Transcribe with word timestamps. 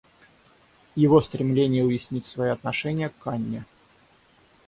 Его 0.95 1.21
стремление 1.21 1.83
уяснить 1.85 2.25
свои 2.25 2.49
отношения 2.49 3.09
к 3.09 3.27
Анне. 3.27 3.65